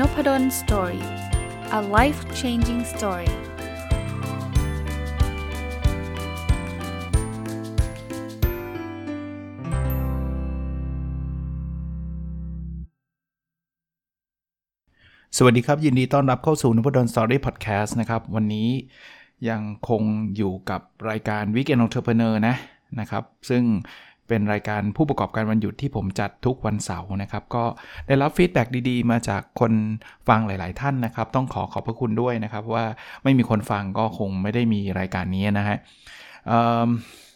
[0.00, 1.04] Nopadol Story
[1.78, 3.30] a life changing story
[15.36, 18.68] สวัสดีครับ ยินดีต้อนรับเข้าสู่นพดล Story Podcast นะครับ วันนี้
[19.48, 20.02] ยังคง
[20.36, 22.56] อยู่กับรายการ Weekend Entrepreneur นะ
[23.00, 23.62] นะครับ ซึ่ง
[24.28, 27.64] เป็นรายการผู้ประกอบการวันหยุดที่ผมจัดทุกวันเสาร์นะครับ ก็
[28.06, 29.72] ได้รับ feedback ดีๆ มาจากคน
[30.28, 32.84] ฟังหลาย ๆ ท่านนะครับ ต้องขอขอบพระคุณด้วยนะครับ ว่า
[33.22, 35.76] ไม่มีคนฟังก็คงไม่ได้มีรายการนี้นะฮะ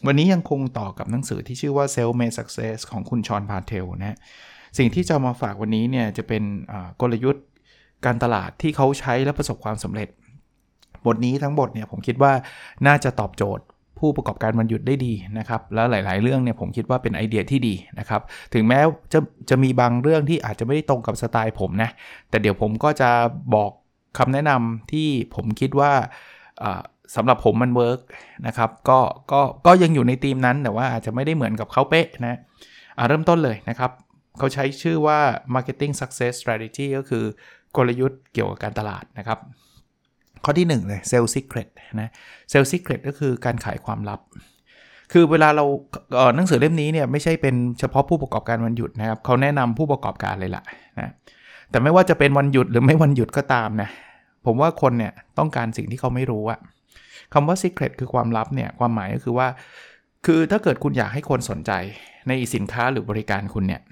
[0.06, 4.16] วันนี้ยังคงต่อกับหนังสือที่ชื่อว่า Self Made Success ของคุณ Shaan Patel นะ
[4.78, 6.42] สิ่งที่จะมาฝากวันนี้เนี่ยจะเป็น
[7.00, 7.44] กลยุทธ์
[8.06, 10.08] การตลาดที่เขาใช้และประสบความสำเร็จ
[11.06, 12.32] บทนี้ทั้งบทเนี่ยผมคิดว่า
[12.86, 13.64] น่าจะตอบโจทย์
[14.00, 18.22] ผู้ประกอบการวันหยุดได้ดีนะครับแล้วหลาย ๆ เรื่องเนี่ยผมคิดว่าเป็นไอเดียที่ดีนะครับ
[18.54, 18.80] ถึงแม้
[19.12, 19.18] จะ
[19.50, 21.90] จะมีบางเรื่องที่อาจจะไม่ได้ตรงกับสไตล์ผมนะ
[22.30, 23.10] แต่เดี๋ยวผมก็จะ
[23.54, 23.70] บอก
[24.18, 25.92] คำแนะนำที่ผมคิดว่า
[27.16, 28.00] สำหรับผมมัน work
[28.46, 28.98] นะครับก็
[29.32, 32.38] ก็ก็ยังอยู่ในธีมนั้นแต่ว่าอาจจะไม่ได้เหมือนกับเขาเป๊ะนะ
[33.08, 33.90] เริ่มต้นเลยนะครับ
[34.38, 35.18] เขาใช้ชื่อว่า
[35.54, 37.24] marketing success strategy ก็คือ
[37.76, 39.38] กลยุทธ์เกี่ยวกับการตลาดนะครับ
[40.44, 41.68] ข้อที่1เลย sell secret
[42.00, 42.10] นะ
[42.50, 44.20] sell secret ก็คือการขายความลับ
[45.12, 45.64] คือเวลาเรา
[46.36, 50.62] หนังสือเล่มนี้เนี่ยไม่ใช่เป็นเฉพาะผู้ประกอบการวันหยุดนะครับเขาแนะนำผู้ประกอบการเลยล่ะ
[50.98, 51.12] นะ
[51.70, 53.88] แต่ไม่ว่าจะเป็นวันหยุดหรือไม่วันหยุดก็ตามนะ
[54.46, 56.58] ผมว่าคนเนี่ยต้องการสิ่งที่เขาไม่รู้อะ
[57.32, 59.48] คำว่า secret คือความลับเนี่ยความหมายก็คือว่า
[60.26, 61.72] คือถ้าเกิดคุณอยากให้คนสนใจ
[62.28, 63.82] ในสินค้าหรือบริการคุณเนี่ย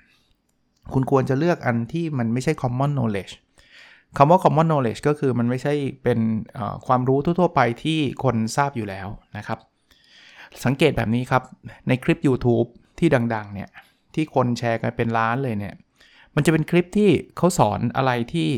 [0.93, 3.35] คุณควรจะเลือกอันที่มันไม่ใช่ common knowledge
[4.17, 6.19] คำว่า common knowledge ก็คือมันไม่ใช่เป็น
[6.87, 9.59] ความรู้ทั่วๆไปที่คนทราบอยู่แล้วนะครับ
[10.65, 11.43] สังเกตแบบนี้ครับ
[11.89, 13.69] ในคลิป YouTube ที่ดังๆเนี่ย
[14.15, 15.75] ที่คนแชร์กันเป็นล้านเลยเนี่ย
[16.35, 18.49] มันจะเป็นคลิปที่เขาสอนอะไรที่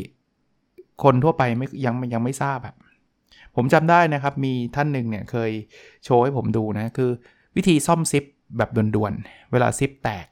[1.03, 2.75] คนทั่วไปไม่ยังยังไม่ทราบอะ
[3.55, 5.51] ผมจำได้นะครับ มีท่านหนึ่งเนี่ยเคย
[6.03, 7.09] โชว์ให้ผมดูนะ คือ
[7.55, 8.23] วิธีซ่อมซิป
[8.57, 10.27] แบบด่วนๆ เวลาซิปแตก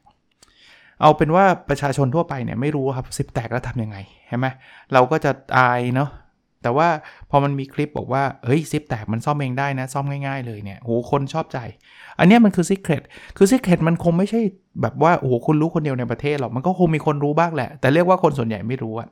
[1.00, 3.96] เอาเป็นว่าประชาชนทั่วไปเนี่ยไม่รู้ครับซิบแตกแล้วทำยังไง
[4.28, 4.46] ใช่ไหม
[4.92, 6.10] เราก็จะอายเนาะ
[6.62, 6.88] แต่ว่า
[7.30, 11.58] พอมันมีคลิปบอกว่า เฮ้ยซิปแตกมันซ่อมเองได้นะ ซ่อมง่ายๆเลยเนี่ยโหคนชอบใจ
[12.18, 13.02] อันนี้มันคือ secret
[13.36, 14.40] คือ secret มันคงไม่ใช่
[14.82, 19.08] แบบว่าโอ้โหคุณรู้คนเดียวในประเทศหรอก มันก็คงมีคนรู้บ้างแหละ แต่เรียกว่าคนส่วนใหญ่ไม่รู้อะ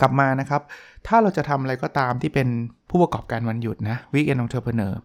[0.00, 0.62] กลับมานะครับ
[1.06, 2.48] ถ้าเราจะทำอะไรก็ตามที่เป็น
[2.90, 4.98] ผู้ประกอบการวันหยุดนะ weekend entrepreneur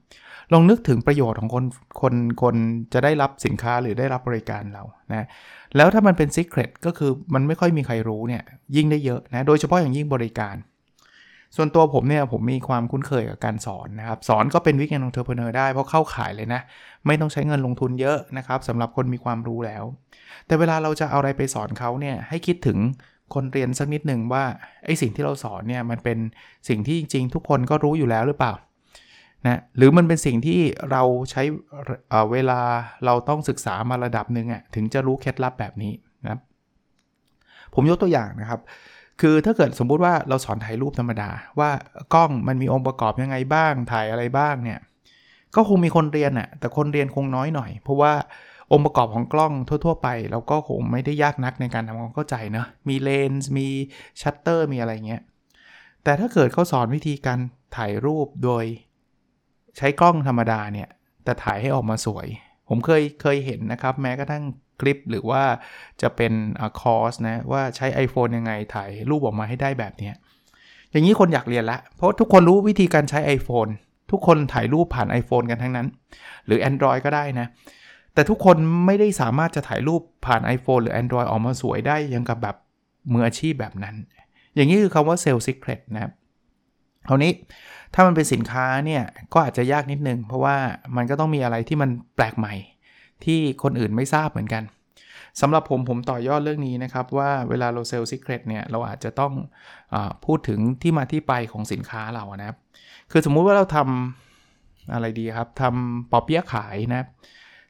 [0.54, 1.66] ลองนึกถึงประโยชน์ของคน
[2.02, 2.56] คนคน
[2.94, 5.28] จะได้รับสินค้าหรือได้รับบริการเรานะ
[5.76, 8.44] แล้วถ้ามันเป็น secret ก็คือมันไม่ค่อยมีใครรู้เนี่ย
[8.76, 10.56] ยิ่งได้เยอะนะโดยเฉพาะอย่างยิ่งบริการ
[11.56, 16.62] ส่วนตัวผมเนี่ยผมมีความคุ้นเคยกับการสอนนะครับสอนก็เป็น weekend entrepreneur ได้เพราะเข้าข่ายเลยนะ
[17.08, 19.84] ไม่ต้องใช้เงินลงทุนเยอะนะครับสำหรับคนมีความรู้แล้ว
[20.46, 22.78] แต่เวลาเราจะเอาอะไรไปสอนเขาเนี่ยให้คิดถึง
[23.34, 24.44] คนเรียนสักนิดหนึ่งว่า
[24.85, 26.17] ไอ้สิ่งที่เราสอนเนี่ยมันเป็น
[26.69, 28.53] สิ่งที่จริง ๆ ทุกคนก็รู้อยู่แล้วหรือเปล่า
[29.47, 30.59] นะหรือมันเป็นสิ่งที่
[30.91, 31.44] เราใช้
[32.31, 32.59] เวลา
[33.06, 36.40] เราต้องศึกษามาระดับหนึ่งอะถึงจะรู้เคล็ดลับแบบนี้นะ
[37.73, 38.62] ผมยกตัวอย่างนะครับ
[39.22, 41.29] คือถ้าเกิดสมมุติว่าเราสอนถ่ายรูปธรรมดา
[41.59, 41.69] ว่า
[42.13, 44.79] กล้องมันมีองค์ประกอบยังไงบ้างถ่ายอะไรบ้างเนี่ย
[45.56, 48.13] ก็คงมีคนเรียนอะแต่คนเรียนคงน้อยหน่อย เพราะว่า
[48.72, 53.68] องค์ประกอบของกล้องทั่ว ๆ ไป เราก็คงไม่ได้ยากนักในการทำความเข้าใจเนะมีเลนส์มี
[54.22, 55.22] ชัตเตอร์มีอะไรเงี้ย
[56.03, 57.40] แต่ถ้าเกิดเขาสอนวิธีการ
[57.78, 58.66] ถ่ายรูปโดย
[59.78, 60.90] ใช้กล้องธรรมดาเนี่ย
[61.24, 62.28] แต่ถ่ายให้ออกมาสวย
[62.69, 64.44] ผมเคยเคยเห็นนะครับ แม้กระทั่ง
[64.81, 65.44] คลิปหรือว่า
[66.02, 66.34] จะเป็น
[66.81, 70.12] คอร์สนะว่าใช้ iPhone ยังไงถ่ายรูปออกมาให้ได้แบบนี้
[70.91, 73.72] อย่างนี้คนอยากเรียนละ เพราะทุกคนรู้วิธีการใช้ iPhone
[74.12, 75.88] ทุกคนถ่ายรูปผ่าน iPhone กันทั้งนั้น
[76.46, 77.47] หรือ Android ก็ได้นะ
[78.19, 82.56] แต่ทุกคนไม่ได้สามารถจะถ่ายรูปผ่าน iPhone หรือ Android ออกมาสวยได้ยังกับแบบ
[83.13, 83.96] มืออาชีพแบบนั้น
[84.56, 86.12] อย่างนี้คือคำว่า Sales Secret นะครับ
[87.08, 87.31] คราวนี้
[87.94, 89.03] ถ้ามันเป็นสินค้าเนี่ย
[89.34, 90.56] ก็อาจจะยากนิดนึง เพราะว่า
[90.96, 92.53] มันก็ต้องมีอะไรที่มันแปลกใหม่
[93.26, 94.64] ที่คนอื่นไม่ทราบเหมือนกัน
[95.41, 99.34] สำหรับผมผมต่อยอดเรื่องนี้นะครับ ว่าเวลาเราเซลล์ซิกเรตเนี่ยเราอาจจะต้อง
[99.94, 99.96] อ
[100.26, 102.58] พูดถึงที่มาที่ไปของสินค้าเรานะครับ
[103.11, 107.08] คือสมมุติว่าเราทำอะไรดีครับทำปอเปี๊ยะขายนะครับ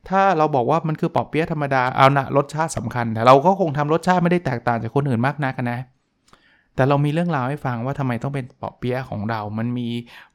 [0.10, 5.80] ถ้าเราบอกว่ามันคือปอบเปี๊ยะธรรมดาเอานะรสชาติสำคัญ แต่เราก็คงทำรสชาติไม่ได้แตกต่างจากคนอื่นมากนักนะ
[6.76, 9.88] แต่เรามีเรื่องราวให้ฟังว่าทำไมต้องเป็นปอบเปี๊ยะของเรา มันมี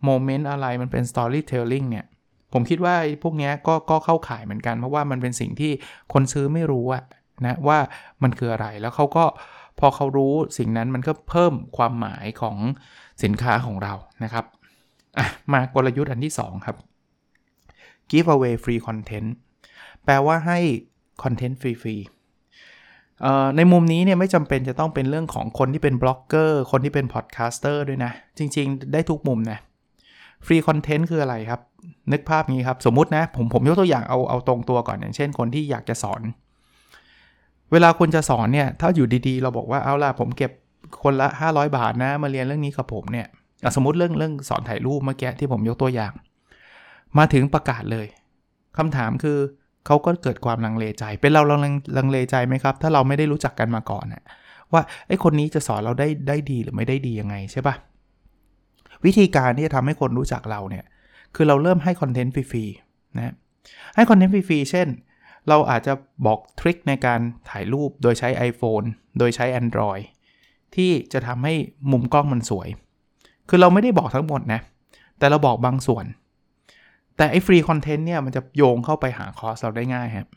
[0.05, 2.07] โมเมนต์อะไรมันเป็น storytelling เนี่ย
[2.53, 5.73] ผมคิดว่าพวกนี้ก็ก็เข้าข่ายเหมือนกัน เพราะว่ามันเป็นสิ่งที่
[6.13, 7.03] คนซื้อไม่รู้อะ
[7.47, 7.79] นะว่า
[8.23, 9.25] มันคืออะไรแล้วเขาก็
[9.79, 12.57] พอเขารู้สิ่งนั้นมันก็เพิ่มความหมายของ
[13.23, 13.95] สินค้าของเรา
[14.25, 14.45] นะครับ
[15.53, 16.77] มากลยุทธ์อันที่ 2 ครับ
[18.11, 19.31] give away free content
[20.05, 20.59] แปลว่าให้
[21.23, 21.97] คอนเทนต์ฟรี
[23.57, 29.59] ในมุมนี้เนี่ยไม่จำเป็นจะต้องเป็นเรื่องของคนที่เป็นบล็อกเกอร์ คนที่เป็นพอดแคสเตอร์ด้วยนะ จริง ๆ ได้ทุกมุมนะ
[30.47, 31.61] free content คืออะไรครับ
[32.13, 36.23] นึกภาพนี้ครับ สมมุตินะ ผมผมยกตัวอย่างเอาเอาตรงตัวก่อนอย่างเช่นคนที่อยากจะสอน
[37.73, 40.51] เวลาคุณจะสอนเนี่ย ถ้าอยู่ดีๆ เราบอกว่าเอาล่ะผมเก็บ
[41.03, 43.27] คนละ 500 บาทนะ มาเรียนเรื่องนี้กับผมเนี่ย
[43.77, 46.13] สมมติเรื่องเรื่องสอนถ่ายรูปเมื่อกี้ที่ผมยกตัวอย่าง
[47.19, 48.07] มาถึงประกาศเลย
[48.79, 49.39] คำถามคือ
[49.87, 54.25] เขาก็เกิดความลังเลใจ เป็นเราลังลังเลใจไหมครับ ถ้าเราไม่ได้รู้จักกันมาก่อนนะ
[54.73, 57.75] ว่าไอ้คนนี้จะสอนเราได้ได้ดีหรือไม่ได้ดียังไงใช่ปะ
[59.05, 60.85] วิธีการที่จะทำให้คนรู้จักเราเนี่ย
[61.35, 63.35] คือเราเริ่มให้คอนเทนต์ฟรีๆนะ
[63.95, 64.89] ให้คอนเทนต์ฟรีๆเช่น
[65.49, 65.93] เราอาจจะ
[66.27, 67.21] บอกทริคในการ
[67.51, 68.87] ถ่ายรูปโดยใช้ iPhone
[69.19, 70.05] โดยใช้ Android
[70.75, 71.55] ที่จะทำให้
[71.91, 72.69] มุมกล้องมันสวย
[73.49, 74.61] คือเราไม่ได้บอกทั้งหมดนะ
[75.19, 76.05] แต่เราบอกบางส่วน
[77.17, 80.29] แต่ไอ้ free content เนี่ยมันจะโยงเข้าไปหาคอร์สเราได้ง่ายครับ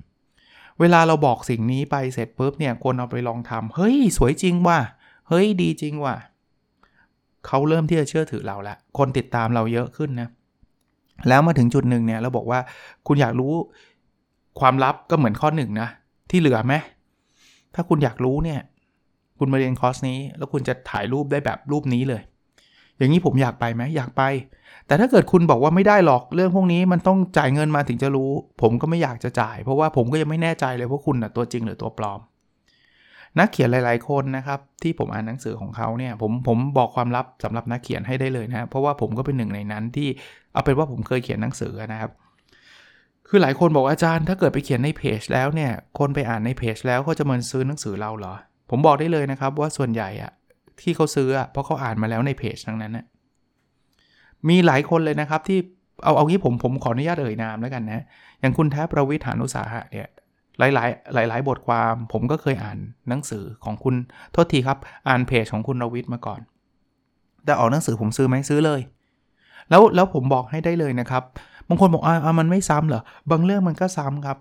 [0.80, 4.80] เวลาเราบอกสิ่งนี้ไปเสร็จปุ๊บเนี่ยคนเอาไปลองทำเฮ้ย สวยจริงว่ะ
[5.30, 6.16] เฮ้ยดีจริงว่ะ
[7.48, 10.30] เขาเริ่มที่จะเชื่อถือเราละ คนติดตามเราเยอะขึ้นนะ
[11.28, 12.60] แล้วมาถึงจุดหนึ่งเนี่ยเราบอกว่า
[13.08, 13.54] คุณอยากรู้
[14.60, 15.90] ความลับก็เหมือนข้อหนึ่งนะ
[16.30, 16.74] ที่เหลือไหม
[17.76, 18.60] ถ้าคุณอยากรู้เนี่ย
[19.40, 22.22] คุณมาเรียนคอร์สนี้ แล้วคุณจะถ่ายรูปได้แบบรูปนี้เลย
[22.98, 24.24] อย่างนี้ผมอยากไปไหมอยากไป
[24.88, 32.20] แต่ถ้าเกิดคุณบอกว่าไม่ได้หรอกเรื่องพวกนี้มันต้องจ่ายเงินมาถึงจะรู้ ผมก็ไม่อยากจะจ่าย เพราะว่าผมก็ยังไม่แน่ใจเลยว่าคุณนะตัวจริงหรือตัวปลอม
[33.40, 40.08] นักเขียนหลาย ๆ คนนะครับที่ผมอ่านหนังสือของเขาเนี่ยผมผมบอกความลับสำหรับนักเขียนให้ได้เลยนะเพราะว่าผมก็เป็นหนึ่งในนั้นที่
[40.54, 42.12] เอาเป็นว่าผมเคยเขียนหนังสือนะครับ
[43.28, 48.34] คือหลายคนบอกอาจารย์ถ้าเกิดไปเขียนในเพจแล้วเนี่ยคนไปอ่านในเพจแล้วเขาจะมาซื้อหนังสือเราเหรอ
[48.70, 50.32] ผมบอกได้เลยนะครับว่าส่วนใหญ่อะ
[50.82, 53.06] ที่เขาซื้ออะเพราะเขาอ่านมาแล้วในเพจทั้งนั้นนะ
[54.50, 55.60] มีหลายคนเลยนะครับที่
[56.04, 58.04] เอาเอางี้ผมผมขออนุญาตเอ่ยนามแล้วกันนะ
[58.40, 60.10] อย่างคุณแทบประวิทยานุสาหะเนี่ย
[60.60, 62.78] หลายหลายหลายหลายบทความผมก็เคยอ่าน
[63.10, 63.96] หนังสือของคุณ
[64.32, 64.78] โทษทีครับ
[65.08, 66.40] อ่านเพจของคุณรวิทย์มาก่อน
[67.46, 68.82] แต่ออกหนังสือผมซื้อไหมซื้อเลย
[69.70, 71.24] แล้วแล้วผมบอกให้ได้เลยนะครับ
[71.68, 73.02] บางคนบอกอ่ามันไม่ซ้ำเหรอ
[73.32, 74.38] บางเรื่องมันก็ซ้ำครับ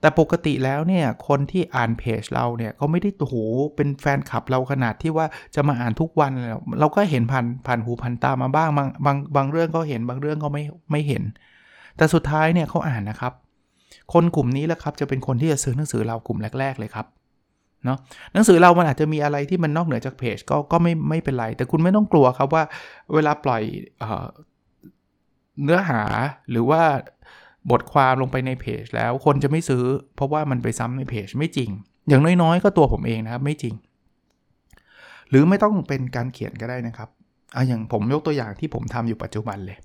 [0.00, 3.34] แต่ปกติแล้วเนี่ยคนที่อ่านเพจเราเนี่ยเขาไม่ได้โห
[3.76, 11.22] เป็นแฟนคลับเราขนาดที่ว่าจะมาอ่านทุกวันแล้วเราก็เห็นผ่านผ่านหูผ่านตามาบ้างบางบางบางเรื่องเขาเห็นบางเรื่องเขาไม่ไม่เห็น
[11.96, 13.32] แต่สุดท้ายเนี่ยเขาอ่านนะครับ
[14.12, 17.06] คนกลุ่มนี้แหละครับจะเป็นคนที่จะซื้อหนังสือเรากลุ่มแรก ๆ เลยครับ
[17.84, 17.98] เนาะ
[18.32, 22.62] หนังสือเรามันอาจจะมีอะไรที่มันนอกเหนือจากเพจก็ก็ไม่ไม่เป็นไร แต่คุณไม่ต้องกลัวครับว่า
[23.14, 23.62] เวลาปล่อย
[23.98, 24.04] เอ
[25.64, 26.00] เนื้อหา
[26.50, 26.82] หรือว่า
[27.70, 29.84] บทความลงไปในเพจแล้วคนจะไม่ซื้อ
[30.16, 31.70] เพราะว่ามันไปซ้ำในเพจไม่จริง
[32.08, 33.74] อย่างน้อยๆ ก็ตัวผมเองนะครับไม่จริง
[35.30, 37.08] หรือไม่ต้องเป็นการเขียนก็ได้นะครับ
[37.54, 39.78] เอาอย่างผมยกตัวอย่างที่ผมทำอยู่ปัจจุบันเลย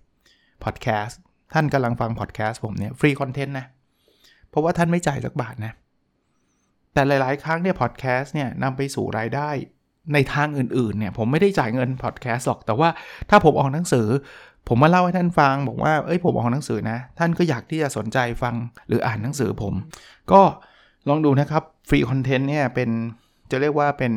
[0.63, 1.19] พอดแคสต์
[1.53, 3.65] ท่านกำลังฟังพอดแคสต์ผมเนี่ย free content นะ
[4.49, 5.73] เพราะว่าท่านไม่จ่ายสักบาทนะ
[6.93, 9.49] แต่หลาย ๆ ครั้งเนี่ยพอดแคสต์เนี่ยนำไปสู่รายได้
[10.13, 12.89] ในทางอื่น ๆ เนี่ยผมไม่ได้จ่ายเงินพอดแคสต์หรอก แต่ว่า
[13.29, 14.07] ถ้าผมออกหนังสือ
[14.67, 18.55] ผมมาเล่าให้ท่านฟังบอกว่าเอ้ยผมออกหนังสือนะ ท่านก็อยากที่จะสนใจฟัง
[18.87, 19.73] หรืออ่านหนังสือผม
[20.31, 20.41] ก็
[21.09, 22.89] ลองดูนะครับฟรีคอนเทนต์เนี่ยเป็น
[23.51, 24.13] จะเรียกว่าเป็น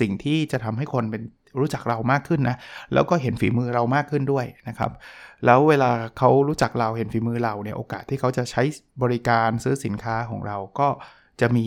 [0.00, 1.22] สิ่งที่จะทำให้คนเป็น
[1.60, 2.56] รู้จักเรามากขึ้นนะ
[2.92, 4.90] แล้วก็เห็นฝีมือเรามากขึ้นด้วยนะครับ
[5.44, 8.62] แล้วเวลาเขารู้จักเราเห็นฝีมือเราเนี่ยโอกาสที่เขาจะใช้
[9.02, 10.88] บริการซื้อสินค้าของเราก็
[11.40, 11.66] จะมี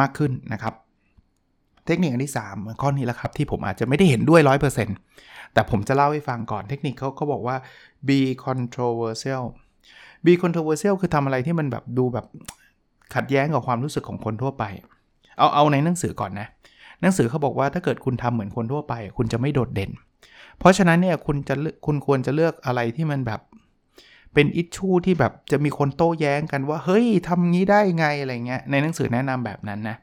[0.00, 0.74] มากขึ้นนะครับ
[1.86, 7.56] เทคนิคอันที่ 3 ข้อนี้แหละครับที่ผมอาจจะไม่ได้เห็นด้วย 100% แต่ผมจะเล่าให้ฟังก่อนเทคนิคเขาเขาบอกว่า
[8.08, 9.44] be controversial
[10.24, 12.26] be controversial คือทำอะไรที่มันแบบดูแบบ
[13.14, 14.64] ขัดแย้งกับความรู้สึกของคนทั่วไป
[15.38, 16.48] เอาเอาในหนังสือก่อนนะ
[17.00, 19.90] หนังสือเขาบอกว่าถ้าเกิดคุณทำเหมือนคนทั่วไป คุณจะไม่โดดเด่น
[20.58, 21.54] เพราะฉะนั้นเนี่ยคุณจะ
[21.86, 23.40] คุณควรจะเลือกอะไรที่มันแบบ
[24.34, 29.96] เป็นอิชชูที่แบบจะมีคนโต้แย้งกันว่า เฮ้ยทำงี้ได้ไงอะไรเงี้ยในหนังสือแนะนำแบบนั้นนะ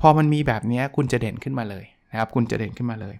[0.00, 3.14] พอมันมีแบบนี้คุณจะเด่นขึ้นมาเลยนะครับ คุณจะเด่นขึ้นมาเลย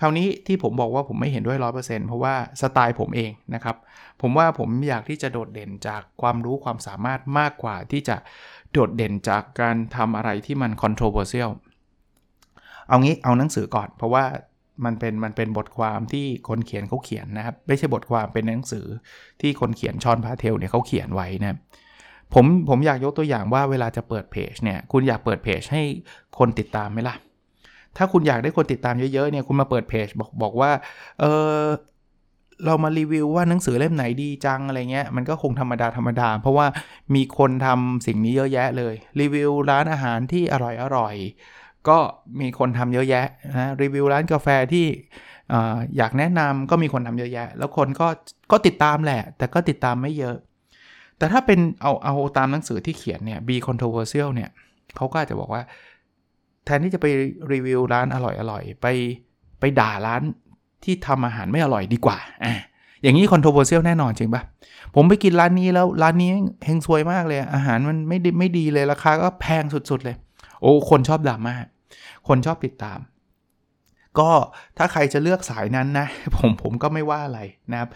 [0.00, 3.76] คราวนี้ที่ผมบอกว่าผมไม่เห็นด้วยร้อเปอร์เซนต์เพราะว่าสไตล์ผมเองนะครับ
[4.20, 8.16] ผมว่าผมอยากที่จะโดดเด่นจากความรู้ความสามารถมากกว่าที่จะ
[8.72, 11.50] โดดเด่นจากการทำอะไรที่มัน controversial
[12.88, 14.24] เอางี้เอาหนังสือก่อน เพราะว่า
[14.84, 18.86] มันเป็นมันเป็นบทความที่คนเขียนเขาเขียนนะครับ ไม่ใช่บทความเป็นหนังสือ
[19.40, 21.58] ที่คนเขียนชอนพาเทลเนี่ยเขาเขียนไว้นะ
[22.34, 25.82] ผมผมอยากยกตัวอย่างว่าเวลาจะเปิดเพจเนี่ยคุณอยากเปิดเพจให้
[26.38, 27.16] คนติดตามไหมล่ะ
[27.96, 30.70] ถ้าคุณอยากได้คนติดตามเยอะๆเนี่ยคุณมาเปิดเพจบอกบอกว่า
[31.20, 31.24] เอ
[31.58, 31.62] อ
[32.64, 36.66] เรามารีวิวว่าหนังสือเล่มไหนดีจังอะไรเงี้ยมันก็คงธรรมดาธรรมดา เพราะว่า
[37.14, 41.14] มีคนทำสิ่งนี้เยอะแยะเลย รีวิวร้านอาหารที่อร่อยอร่อย
[41.88, 41.98] ก็
[42.40, 43.26] มีคนทำเยอะแยะ
[43.56, 44.86] นะรีวิวร้านกาแฟที่
[45.96, 48.08] อยากแนะนำก็มีคนทำเยอะแยะ แล้วคนก็
[48.50, 50.36] ก็ติดตามแหละ แต่ก็ติดตามไม่เยอะ
[51.18, 54.50] แต่ถ้าเป็นเอาเอาตามหนังสือที่เขียนเนี่ย be controversial เนี่ย
[54.96, 55.62] เขาก็จะบอกว่า
[56.68, 57.06] แทนที่จะไป
[57.52, 58.86] รีวิวร้านอร่อยๆ ไป
[59.60, 60.22] ไปด่าร้าน
[60.84, 62.54] ที่ทำอาหารไม่อร่อยดีกว่าอะ
[63.02, 64.42] อย่างนี้คอนโทรเวอร์เซียลแน่นอนจริงปะ
[64.94, 66.30] ผมไปกินร้านนี้แล้วร้านนี้
[66.64, 70.16] เฮงซวยมากเลย อาหารมันไม่ดีไม่ดีเลย ราคาก็แพงสุดๆเลย
[70.60, 71.54] โอ้คนชอบดราม่า
[72.28, 72.98] คนชอบติดตาม
[74.18, 74.30] ก็
[74.78, 76.06] ถ้าใครจะเลือกสายนั้นนะ
[76.36, 77.40] ผมผมก็ไม่ว่าอะไร
[77.72, 77.90] นะครับ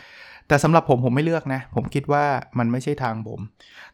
[0.48, 2.24] แต่สำหรับผมผมไม่เลือกนะ ผมคิดว่า
[2.58, 3.40] มันไม่ใช่ทางผม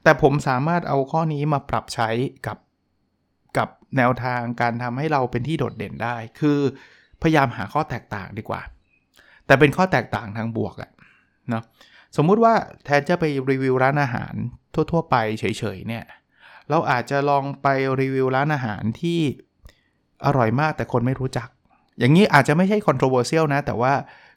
[0.03, 2.09] แต่ผมสามารถเอาข้อนี้มาปรับใช้
[2.47, 2.57] กับ
[3.97, 6.59] แนวทางการทำให้เราเป็นที่โดดเด่นได้ คือ
[7.23, 8.61] พยายามหาข้อแตกต่างดีกว่า
[9.47, 10.93] แต่เป็นข้อแตกต่างทางบวกแหละ
[11.51, 11.65] เนาะ
[12.17, 12.55] สมมุติว่า
[12.85, 14.35] แทนจะไปรีวิวร้านอาหาร
[14.75, 15.45] ทั่ว ๆ ไปเฉ
[15.77, 16.05] ยๆเนี่ย
[16.71, 17.69] เราอาจจะลองไป
[18.01, 19.21] รีวิวร้านอาหารที่
[20.27, 21.49] อร่อยมากแต่คนไม่รู้จัก
[21.99, 23.93] อย่างนี้อาจจะไม่ใช่ controversial นะ แต่ว่า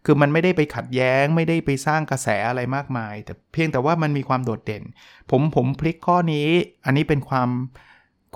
[0.06, 4.84] คือมันไม่ได้ไปขัดแย้ง ไม่ได้ไปสร้างกระแสอะไรมากมาย แต่เพียงแต่ว่ามันมีความโดดเด่น
[5.32, 6.48] ผมผมพลิกข้อนี้
[6.86, 7.50] อันนี้เป็นความ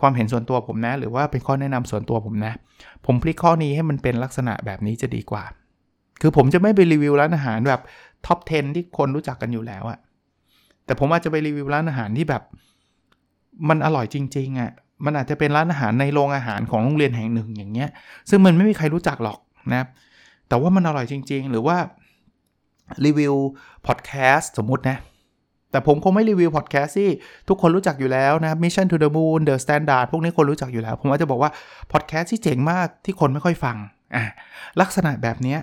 [0.02, 2.54] ความเห็นส่วนตัวผมนะ หรือว่าเป็นข้อแนะนำส่วนตัวผมนะ
[3.06, 5.44] ผมพลิกข้อนี้ให้มันเป็นลักษณะแบบนี้จะดีกว่า
[6.22, 7.82] คือผมจะไม่ไปรีวิวร้านอาหารแบบ
[8.26, 10.00] ท็อป 10 ที่คนรู้จักกันอยู่แล้วอะ
[10.86, 12.44] แต่ผมอาจจะไปรีวิวร้านอาหารที่แบบ
[13.70, 14.72] มันอร่อยจริงๆอะ
[15.06, 17.90] มันอาจจะเป็นร้านอาหารในโรงอาหารของโรงเรียนแห่งหนึ่งอย่างเงี้ย
[18.30, 19.40] ซึ่งมันไม่มีใครรู้จักหรอก
[19.74, 19.84] นะ
[20.48, 21.78] แต่ว่ามันอร่อยจริง ๆ หรือว่า
[23.06, 23.34] รีวิว
[23.86, 24.98] พอดแคสต์สมมตินะ
[25.76, 27.10] แต่ผมคงไม่รีวิวพอดแคสต์ที่
[27.50, 31.52] ทุกคนรู้จักอยู่แล้วนะ Mission to the Moon The Standard พวกนี้คนรู้จักอยู่แล้ว ผมอาจจะบอกว่า
[31.92, 33.78] พอดแคสต์ที่เจ๋งมากที่คนไม่ค่อยฟัง
[34.16, 34.24] อะ
[34.82, 35.58] ลักษณะแบบนี้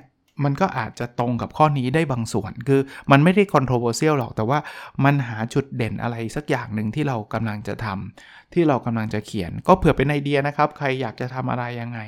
[0.44, 4.58] มันก็อาจจะตรงกับข้อนี้ได้บางส่วน คือมันไม่ได้ controversial หรอก แต่ว่า
[5.04, 12.00] มันหาจุดเด่นอะไรสักอย่างหนึ่งที่เรากำลังจะทำที่เรากำลังจะเขียน ก็เผื่อเป็นไอเดียนะครับ ใครอยากจะทำอะไรยังไง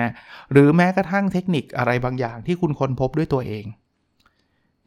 [0.00, 0.10] นะ
[0.52, 3.64] หรือแม้กระทั่งเทคนิคอะไรบางอย่างที่คุณค้นพบด้วยตัวเอง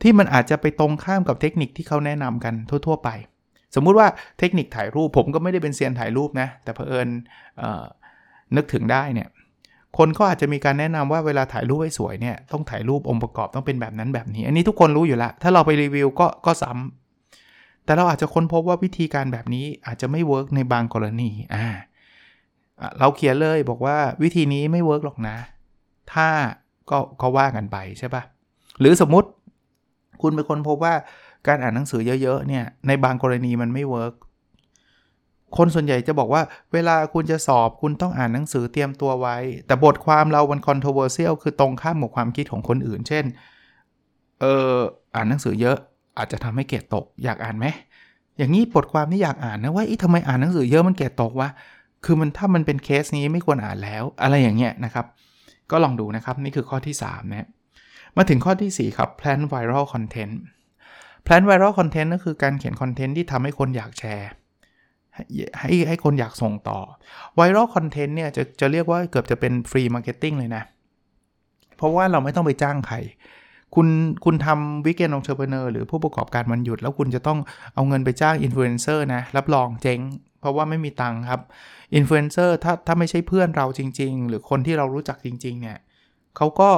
[0.01, 3.09] ที่มันอาจจะไปตรงข้ามกับเทคนิคที่เขาแนะนำกันทั่ว ๆ ไป
[3.75, 4.07] สมมุติว่า
[4.39, 7.07] เทคนิคถ่ายรูปผมก็ไม่ได้เป็นเซียนถ่ายรูปนะ แต่เผอิญ
[8.55, 9.29] นึกถึงได้เนี่ย
[9.97, 21.65] คนก็อาจจะมีการแนะนำว่าเวลาถ่ายรูปให้สวยเนี่ยต้องถ่ายรูปองค์ประกอบต้องเป็นแบบนั้นแบบนี้ อันนี้ทุกคนรู้อยู่แล้ว ถ้าเราไปรีวิวก็ก็ซ้ำแต่เราอาจจะค้นพบว่าวิธีการแบบนี้อาจจะไม่ work ในบางกรณีอ่า
[22.99, 25.37] เราเขียนเลยบอกว่าวิธีนี้ไม่ work หรอกนะ
[26.13, 26.27] ถ้า
[26.89, 28.23] ก็ก็ว่ากันไปใช่ปะ
[28.79, 29.29] หรือสมมติ
[30.25, 30.94] คุณเป็นคนพบว่า
[31.48, 34.13] การอ่านหนังสือเยอะๆเนี่ยในบางกรณีมันไม่ work
[35.58, 36.41] คนส่วนใหญ่จะบอกว่า
[36.74, 43.25] เวลาคุณจะสอบคุณต้องอ่านหนังสือเตรียมตัวไว้ แต่บทความเรามัน controversial คือตรงข้ามกับความคิดของคนอื่น เช่น
[44.41, 44.75] เออ
[45.15, 45.77] อ่านหนังสือเยอะ
[46.17, 47.65] อาจจะทำให้เกรดตก อยากอ่านไหม
[48.38, 51.50] อย่างนี้บทความที่อยากอ่านนะว่าอีทำไมอ่านหนังสือเยอะมันเกรดตกวะ
[52.05, 55.05] คือมันถ้ามันเป็นเคสนี้ไม่ควรอ่านแล้ว อะไรอย่างเงี้ยนะครับ
[55.72, 57.48] ก็ลองดูนะครับนี่คือข้อที่3นะ
[58.17, 60.36] มาถึงข้อที่ 4 ครับ plan viral content
[61.25, 64.29] plan viral content ก็คือการเขียนคอนเทนต์ที่ทำให้คนอยากแชร์
[65.60, 66.79] ให้ให้คนอยากส่งต่อ
[67.36, 70.63] viral content เนี่ยจะจะเรียกว่าเกือบจะเป็น free marketing เลยนะ
[71.77, 72.98] เพราะว่าเราไม่ต้องไปจ้างใคร
[73.75, 73.88] คุณ
[74.25, 77.39] คุณทำ weekend entrepreneur หรือผู้ประกอบการวันหยุด แล้วคุณจะต้อง
[77.74, 80.00] เอาเงินไปจ้างอินฟลูเอนเซอร์นะ รับรองเจ๊ง
[80.39, 81.41] เพราะว่าไม่มีตังค์ครับ
[81.95, 85.77] อินฟลูเอนเซอร์ถ้าถ้าไม่ใช่เพื่อนเราจริง ๆ หรือคนที่เรารู้จักจริง ๆ เนี่ย
[86.38, 86.69] เขาก็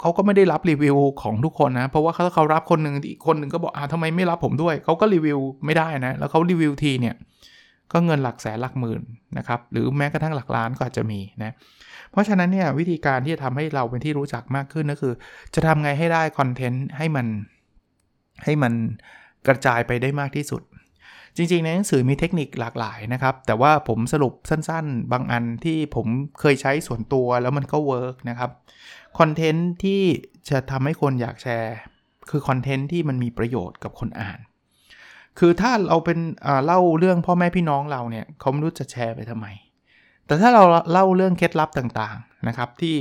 [0.00, 7.14] เขาก็ไม่ได้รับรีวิวของทุกคนนะ เพราะว่าเขาเขารับคนหนึ่งอีกคนหนึ่งก็บอกอ่าทำไมไม่รับผมด้วย เขาก็รีวิวไม่ได้นะ แล้วเขารีวิวทีเนี่ย
[7.92, 9.02] ก็เงินหลักแสนหลักหมื่น
[9.38, 11.52] นะครับ หรือแม้กระทั่งหลักล้านก็อาจจะมีนะ
[12.10, 15.14] เพราะฉะนั้นเนี่ยวิธีการที่จะทำให้เราเป็นที่รู้จักมากขึ้นก็คือ
[15.54, 17.26] จะทำไงให้ได้คอนเทนต์ให้มัน
[18.44, 18.72] ให้มัน
[19.46, 20.62] กระจายไปได้มากที่สุด
[21.36, 26.06] จริงๆ ในหนังสือมีเทคนิคหลากหลายนะครับ แต่ว่าผมสรุปสั้นๆ บางอันที่ผม
[26.40, 28.50] เคยใช้ส่วนตัวแล้วมันก็ work นะครับ
[29.18, 30.02] คอนเทนต์ที่
[30.48, 31.74] จะทำให้คนอยากแชร์
[32.30, 34.38] คือคอนเทนต์ที่มันมีประโยชน์กับคนอ่าน
[35.38, 36.18] คือถ้าเราเป็น
[36.66, 39.46] เล่าเรื่องพ่อแม่พี่น้องเราเนี่ยเขาไม่รู้จะแชร์ไปทำไม
[40.26, 42.96] แต่ถ้าเราเล่าเรื่องเคล็ดลับต่างๆนะครับที่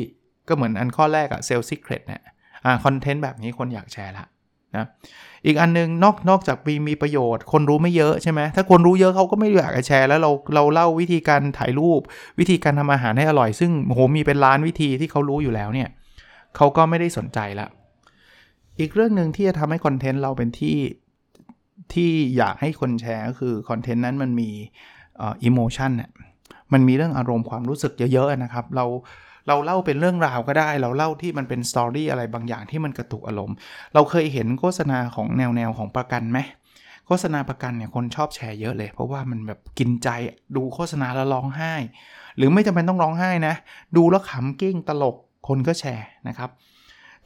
[0.47, 2.21] ก็เหมือนอันข้อแรกอะ sell secret เนี่ย
[2.85, 4.25] คอนเทนต์แบบนี้คนอยากแชร์ละ
[4.75, 4.85] นะ
[5.45, 12.01] อีกอันนึงนอกนอกจากมีมีประโยชน์ คนรู้ไม่เยอะใช่ไหมถ้าคนรู้เยอะเขาก็ไม่อยากจะแชร์ แล้วเราเราเล่าวิธีการถ่ายรูป
[12.39, 15.89] วิธีการทำอาหารให้อร่อย ซึ่งโหมีเป็นล้านวิธีที่เขารู้อยู่แล้วเนี่ย
[16.55, 17.67] เขาก็ไม่ได้สนใจละ
[18.79, 20.77] อีกเรื่องหนึ่งที่จะทำให้คอนเทนต์เราเป็นที่
[21.93, 24.49] ที่อยากให้คนแชร์ก็คือคอนเทนต์นั้นมันมี
[25.23, 26.09] emotion เนี่ย
[26.73, 28.85] มันมีเรื่องอารมณ์ความรู้สึกเยอะๆนะครับ เรา
[29.47, 33.55] เราเล่าเป็นเรื่องราวก็ได้ เราเล่าที่มันเป็น story อะไรบางอย่างที่มันกระตุกอารมณ์
[33.93, 36.39] เราเคยเห็นโฆษณาของแนวแนวของประกันไหม
[37.07, 40.09] โฆษณาประกันเนี่ยคนชอบแชร์เยอะเลย เพราะว่ามันแบบกินใจ
[40.55, 41.73] ดูโฆษณาแล้วร้องไห้
[42.37, 43.55] หรือไม่จำเป็นต้องร้องไห้นะ
[43.95, 45.15] ดูแล้วขำกิ้งตลก
[45.47, 46.49] คนก็แชร์นะครับ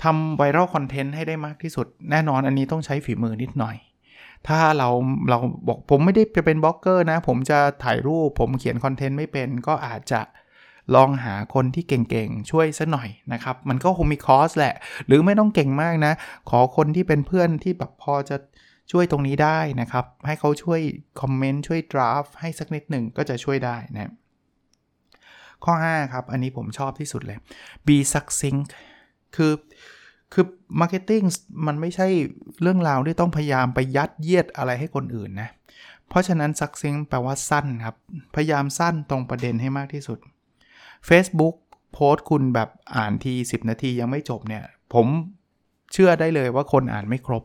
[0.03, 3.75] ทำ viral content ให้ได้มากที่สุด แน่นอนอันนี้ต้องใช้ฝีมือนิดหน่อย
[4.47, 4.89] ถ้าเรา
[5.29, 5.37] เรา
[5.67, 10.21] บอกผมไม่ได้จะเป็นบล็อกเกอร์นะ ผมจะถ่ายรูปผมเขียนคอนเทนต์ไม่เป็นก็อาจจะ
[10.95, 14.75] ลองหาคนที่เก่งๆ ช่วยสักหน่อยนะครับ มันก็คงมี cost แหละ
[15.07, 16.13] หรือไม่ต้องเก่งมากนะ
[16.49, 18.37] ขอคนที่เป็นเพื่อนที่แบบพอจะ
[18.91, 20.81] ช่วยตรงนี้ได้นะครับ ให้เขาช่วย
[21.21, 24.11] คอมเมนต์ช่วยดราฟให้สักนิดหนึ่งก็จะช่วยได้นะ
[25.63, 27.37] ข้อ 5 ครับ อันนี้ผมชอบที่สุดเลย
[27.87, 28.69] be succinct
[29.35, 29.53] คือ
[30.33, 30.45] คือ
[30.79, 31.25] marketing
[31.67, 32.07] มันไม่ใช่
[32.61, 35.49] เรื่องราวที่ต้องพยายามไปยัดเยียดอะไรให้คนอื่นนะ
[36.09, 37.95] เพราะฉะนั้น succinct แปลว่าสั้นครับ
[38.35, 40.19] พยายามสั้นตรงประเด็นให้มากที่สุด
[41.09, 41.55] Facebook
[41.93, 45.07] โพสต์คุณแบบอ่านที 10 นาทียังไม่จบเนี่ย ผม
[45.93, 47.43] เชื่อได้เลยว่าคนอ่านไม่ครบ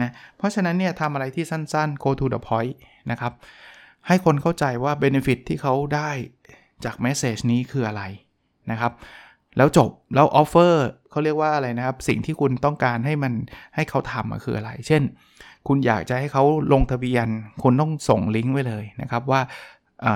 [0.00, 2.74] นะเพราะฉะนั้นเนี่ยทำอะไรที่สั้นๆ go to the point
[3.10, 3.32] นะครับ
[4.06, 6.10] ให้คนเข้าใจว่า benefit ที่เขาได้
[6.84, 8.02] จาก message นี้คืออะไร
[8.70, 8.92] นะครับ
[9.56, 10.74] แล้วจบ แล้ว offer
[11.10, 13.32] เขาเรียกว่าอะไรนะครับ สิ่งที่คุณต้องการให้มัน
[13.74, 15.02] ให้เขาทำคืออะไร เช่น
[15.68, 17.26] คุณอยากจะให้เขาลงทะเบียน
[17.62, 19.40] คุณต้องส่งลิงก์ไว้เลยนะครับว่า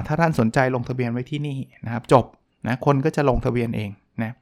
[0.06, 2.24] ถ้าท่านสนใจลงทะเบียนไว้ที่นี่นะครับ จบ
[2.66, 3.90] นะคนก็จะลงทะเบียนเอง
[4.22, 4.32] นะ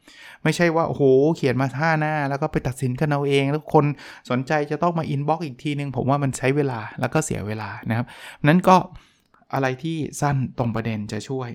[0.45, 1.03] ไม่ใช่ว่าโอ้โห
[1.37, 3.85] เขียนมาห้าหน้า แล้วก็ไปตัดสินกันเอาเอง แล้วคน
[4.31, 8.07] สนใจจะต้องมาอินบ็อกอีกทีนึง ผมว่ามันใช้เวลาแล้วก็เสียเวลานะครับ
[8.45, 8.77] นั้นก็
[9.55, 11.49] อะไรที่สั้นตรงประเด็นจะช่วย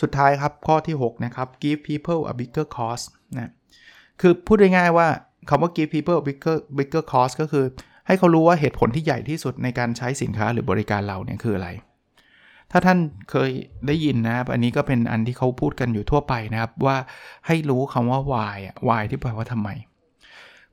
[0.00, 3.06] สุดท้ายครับข้อที่ 6 นะครับ give people a bigger cost
[3.38, 3.50] นะ
[4.20, 5.08] คือพูดง่ายๆว่า
[5.48, 7.64] คำว่า give people a bigger bigger cost ก็คือ
[8.06, 11.68] ให้เขารู้ว่าเหตุผลที่ใหญ่ที่สุดในการใช้สินค้าหรือบริการเราเนี่ยคืออะไร
[12.72, 12.98] ถ้าท่าน
[13.30, 13.50] เคย
[13.86, 16.96] ได้ยินนะครับ อันนี้ก็เป็นอันที่เขาพูดกันอยู่ทั่วไปนะครับ ว่า
[17.46, 19.68] ให้รู้คำว่า why why ที่แปลว่าทำไม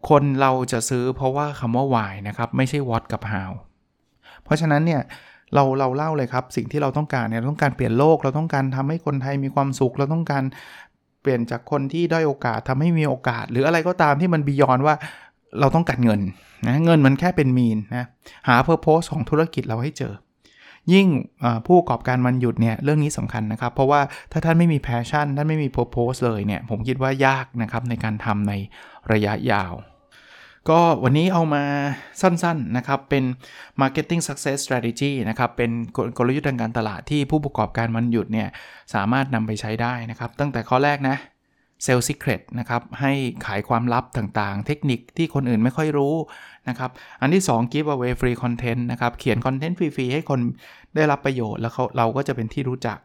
[0.09, 3.51] คนเราจะซื้อเพราะว่าคำว่า why นะครับ ไม่ใช่ what กับ how
[4.43, 5.01] เพราะฉะนั้นเนี่ย
[5.53, 10.43] เราเราเล่าเลยครับ สิ่งที่เราต้องการเนี่ยต้องการเปลี่ยนโลกเราต้องการทำให้คนไทยมีความสุข เราต้องการ
[11.21, 14.95] เปลี่ยนจากคนที่ด้อยโอกาสทำให้มีโอกาส หรืออะไรก็ตามที่มันบียอนว่า
[15.59, 16.21] เราต้องการเงิน
[16.67, 18.07] นะเงินมันแค่เป็นมีนนะ
[18.47, 20.13] หา purpose ของธุรกิจเราให้เจอ
[20.93, 21.07] ยิ่ง
[21.65, 28.53] ผู้ประกอบการวันหยุดเนี่ยเรื่องนี้สำคัญนะครับ เพราะว่าถ้าท่านไม่มี passion ท่านไม่มี purpose เลยเนี่ยผมคิดว่ายากนะครับในการทำใน
[29.11, 29.73] ระยะยาว
[30.69, 31.63] ก็วันนี้เอามา
[32.21, 33.23] สั้นๆนะครับเป็น
[33.81, 35.71] marketing success strategy นะครับเป็น
[36.17, 38.47] กลยุทธ์ทางการตลาดที่ผู้ประกอบการวันหยุดเนี่ย
[38.93, 41.17] สามารถนำไปใช้ได้นะครับ ตั้งแต่ข้อแรกนะ
[41.83, 43.11] sell secret นะครับให้
[43.45, 46.15] ขายความลับต่างๆ เทคนิคที่คนอื่นไม่ค่อยรู้
[46.69, 50.39] นะครับอันที่ 2 give away free content นะครับเขียนคอนเทนต์ฟรี ๆ ให้คน
[50.95, 52.97] ได้รับประโยชน์แล้วเขาเราก็จะเป็นที่รู้จัก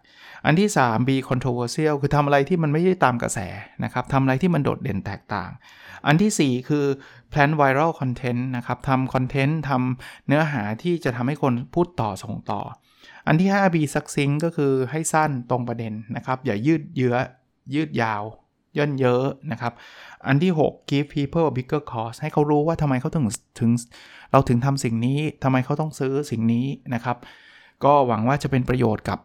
[0.47, 3.39] อันที่ 3 be controversial คือทำอะไรที่มันไม่ได้ตามกระแส
[3.85, 5.51] นะครับทำอะไรที่มันโดดเด่นแตกต่าง
[6.07, 6.85] อันที่ 4 คือ
[7.33, 12.61] plan viral content นะครับทำคอนเทนต์ทำเนื้อหาที่จะทำให้คนพูดต่อส่งต่อ
[13.27, 17.15] อันที่ 5 be succinct ก็คือให้สั้นตรงประเด็นนะครับอย่ายืดเยื้อ
[17.75, 18.25] ยืดยาว
[18.79, 19.73] ย่นเยอะนะครับ
[20.27, 23.27] อันที่ 6 give people a bigger cost ให้เขารู้ว่าทำไมเขาถึง
[23.61, 23.71] ถึง
[24.33, 27.17] เราถึงทำสิ่งนี้ทำไมเขาต้องซื้อสิ่งนี้นะครับ
[27.85, 29.19] ก็หวังว่าจะเป็นประโยชน์กับ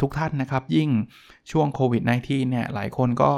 [0.00, 0.88] ทุกท่านนะครับ ยิ่ง
[1.50, 3.32] ช่วงโควิด -19 เนี่ยหลายคนก็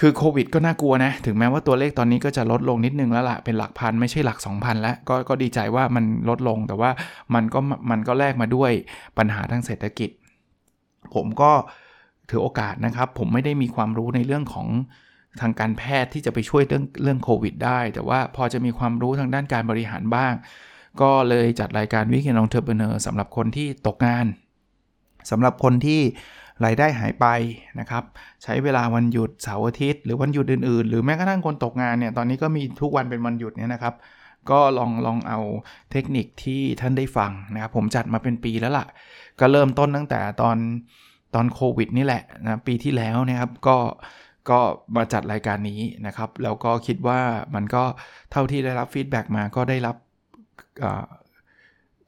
[0.00, 6.90] คือโควิดก็น่ากลัวนะ ถึงแม้ว่าตัวเลขตอนนี้ก็จะลดลงนิดนึงแล้วละ่ะ เป็นหลักพันไม่ใช่หลัก 2,000 แล้วก็ก็ดีใจว่ามันลดลงแต่ว่า
[7.34, 8.72] มันก็มันก็แลกมาด้วย
[9.18, 10.10] ปัญหาทางเศรษฐกิจ
[11.14, 11.52] ผมก็
[12.32, 14.68] ถือโอกาสนะครับ ผมไม่ได้มีความรู้ในเรื่องของ
[15.40, 20.32] ทางการแพทย์ที่จะไปช่วยเรื่องเรื่องโควิดได้ แต่ว่าพอจะมีความรู้ทางด้านการบริหารบ้าง
[21.00, 24.26] ก็เลยจัดรายการ weekend entrepreneur สำหรับคนที่ตกงาน
[25.30, 26.00] สำหรับคนที่
[26.64, 27.26] รายได้หายไป
[27.80, 28.04] นะครับ
[28.42, 33.94] ใช้เวลาวันหยุดเสาร์อาทิตย์หรือวันหยุดอื่นๆ หรือแม้กระทั่งคนตกงานเนี่ยตอนนี้ก็มีทุกวันเป็นวันหยุดเนี่ยนะครับ
[34.50, 35.38] ก็ลองลองเอา
[35.92, 38.86] เทคนิคที่ท่านได้ฟังนะครับ ผมจัดมาเป็นปีแล้วล่ะ
[39.40, 40.56] ก็เริ่มต้นตั้งแต่ตอน
[41.34, 43.76] ตอนโควิดนี่แหละนะปีที่แล้วนะครับก็
[44.50, 44.60] ก็
[44.96, 47.20] มาจัดรายการนี้นะครับ แล้วก็คิดว่า
[47.54, 47.84] มันก็
[48.30, 49.96] เท่าที่ได้รับ feedback มาก็ได้รับ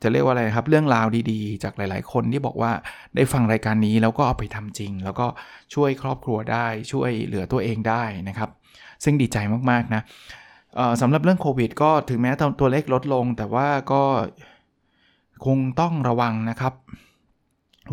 [0.02, 2.72] จะเรียกว่าอะไรครับ เรื่องราวดีๆ จากหลาย ๆ คนที่บอกว่า
[3.16, 5.26] ได้ฟังรายการนี้แล้วก็เอาไปทำจริง แล้วก็
[5.74, 8.50] ช่วยครอบครัวได้ช่วยเหลือตัวเองได้นะครับ
[9.04, 9.38] ซึ่งดีใจ
[9.70, 10.02] มากๆนะ
[11.00, 14.02] สำหรับเรื่องโควิด ก็ถึงแม้ตัวเลขลดลง แต่ว่าก็
[15.46, 16.74] คงต้องระวังนะครับ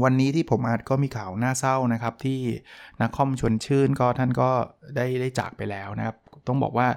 [0.03, 2.39] วันนี้ที่ผมอาจก็มีข่าวน่าเศร้านะครับ ที่
[3.01, 4.49] นักคอมชวนชื่นก็ท่านก็
[4.95, 6.15] ได้ได้จากไปแล้วนะครับ
[6.47, 6.87] ต้องบอกว่า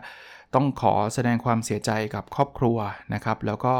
[0.54, 2.78] ต้องขอแสดงความเสียใจกับครอบครัว
[3.14, 3.74] นะครับ แล้วก็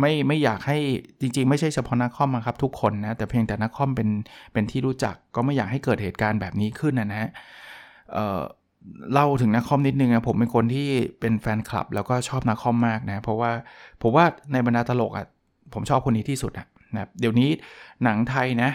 [0.00, 0.78] ไม่ไม่อยากให้
[1.20, 4.08] จริงๆ ไม่ใช่เฉพาะนักคอมครับทุกคนนะแต่เพียงแต่นักคอมเป็น
[4.52, 7.30] เป็นที่รู้จักก็ไม่อยากให้เกิดเหตุการณ์แบบนี้ขึ้นนะฮะ
[9.12, 10.88] เล่าถึงนักคอมนิดนึงนะผมเป็นคนที่
[11.20, 13.50] เป็นแฟนคลับ แล้วก็ชอบนักคอมมากนะเพราะว่า
[14.02, 15.26] ผมว่าในบรรดาตลกอะ
[15.74, 17.48] ผมชอบคนนี้ที่สุดอะ นะเดี๋ยวนี้
[18.04, 18.70] หนังไทยนะ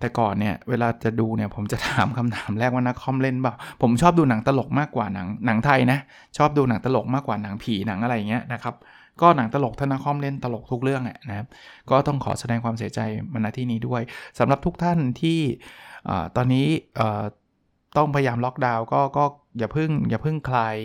[0.00, 5.98] แต่ก่อนเนี่ยเวลาจะดูเนี่ยผมจะถามคำถามแรกว่านักคอมเล่นเปล่าผมชอบดูหนังตลกมากกว่าหนังหนังไทยนะ
[6.36, 8.74] ชอบดูหนังตลกมากกว่าหนังผีหนังอะไรเงี้ยนะครับ
[9.20, 11.46] ก็หนังตลกธนาคอมเล่นตลกทุกเรื่องอะนะครับ
[11.90, 13.00] ก็ต้องขอแสดงความเสียใจ
[13.32, 14.02] มาณที่นี้ด้วย
[14.38, 15.40] สำหรับทุกท่านที่
[16.36, 16.66] ตอนนี้
[17.96, 19.24] ต้องพยายามล็อกดาวน์ก็ก็
[19.58, 20.76] อย่าพึ่งอย่าพึ่งคลาย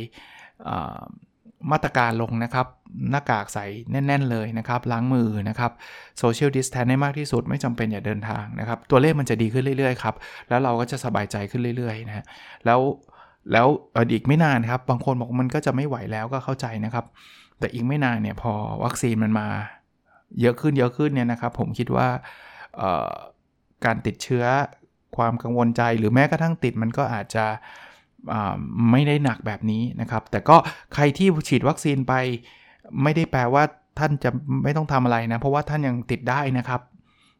[1.71, 2.67] มาตรการลงนะครับ
[3.11, 5.71] หน้ากากใส่แน่น ๆ เลยนะครับ ล้างมือนะครับ
[6.19, 10.15] social distance ให้มากที่สุดไม่จำเป็นอย่าเดินทางนะครับ ตัวเลขมันจะดีขึ้นเรื่อย ๆ ครับ
[10.49, 12.25] แล้วเราก็จะสบายใจขึ้นเรื่อยๆนะ
[12.65, 12.79] แล้ว
[13.51, 13.67] แล้ว
[14.13, 17.05] อีกไม่นานครับ บางคนบอกมันก็จะไม่ไหวแล้วก็เข้าใจนะครับ
[17.59, 19.47] แต่อีกไม่นานเนี่ยพอวัคซีนมันมา
[20.41, 22.07] เยอะขึ้นเยอะขึ้นเนี่ยนะครับ ผมคิดว่า
[23.85, 24.45] การติดเชื้อ
[25.17, 27.45] ความกังวลใจหรือแม้กระทั่งติดมันก็อาจจะ
[28.91, 30.57] ไม่ได้หนักแบบนี้นะครับ แต่ก็
[30.93, 32.13] ใครที่ฉีดวัคซีนไป
[33.03, 33.63] ไม่ได้แปลว่า
[33.99, 34.29] ท่านจะ
[34.63, 36.81] ไม่ต้องทำอะไรนะ เพราะว่าท่านยังติดได้นะครับ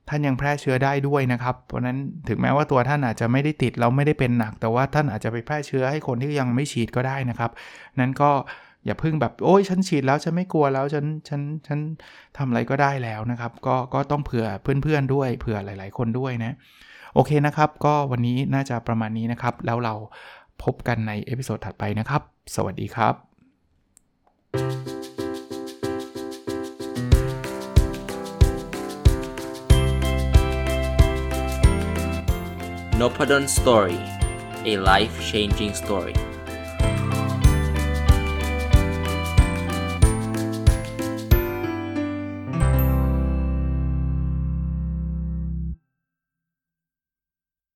[0.09, 7.51] ท่านยังแพร่เชื้อได้ด้วยนะครับ เพราะนั้นถึงแม้ว่าตัวท่านอาจจะไม่ได้ติดเราไม่ได้เป็นหนัก แต่ว่าท่านอาจจะไปแพร่เชื้อให้คนที่ยังไม่ฉีดก็ได้นะครับ
[7.99, 8.31] นั้นก็
[8.85, 11.79] อย่าเพึ่งแบบโอ้ยฉันฉีดแล้วฉันไม่กลัวแล้วฉันฉันฉัน
[12.37, 16.53] ทำอะไรก็ได้แล้วนะครับ ก็ก็ต้องเผื่อเพื่อนๆด้วยเผื่อหลาย ๆ คนด้วยนะ
[17.15, 19.93] โอเคนะครับ ก็วันนี้น่าจะประมาณนี้นะครับ แล้วเรา
[20.63, 22.21] พบกันใน episode ถัดไปนะครับ
[22.55, 23.13] สวัสดีครับ
[33.01, 33.99] n o p a d o n Story
[34.71, 36.15] a life changing story